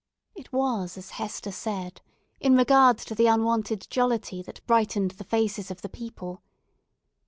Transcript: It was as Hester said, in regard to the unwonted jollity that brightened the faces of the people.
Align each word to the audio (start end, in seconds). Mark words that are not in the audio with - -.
It 0.33 0.51
was 0.51 0.97
as 0.97 1.11
Hester 1.11 1.51
said, 1.51 2.01
in 2.39 2.55
regard 2.57 2.97
to 2.97 3.13
the 3.13 3.27
unwonted 3.27 3.85
jollity 3.91 4.41
that 4.41 4.65
brightened 4.65 5.11
the 5.11 5.23
faces 5.23 5.69
of 5.69 5.83
the 5.83 5.89
people. 5.89 6.41